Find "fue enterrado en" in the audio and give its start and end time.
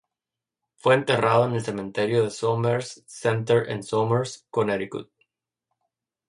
0.77-1.53